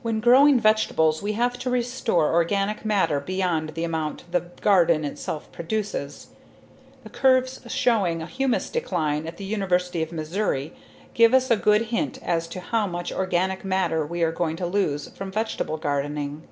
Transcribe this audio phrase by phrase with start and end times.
[0.00, 5.52] When growing vegetables we have to restore organic matter beyond the amount the garden itself
[5.52, 6.28] produces.
[7.04, 10.72] The curves showing humus decline at the University of Missouri
[11.12, 14.66] give us a good hint as to how much organic matter we are going to
[14.66, 16.44] lose from vegetable gardening.